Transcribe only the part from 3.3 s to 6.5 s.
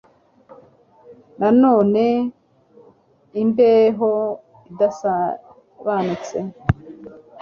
imbeho, idasobanutse